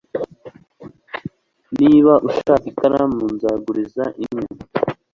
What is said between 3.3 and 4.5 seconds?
nzaguriza imwe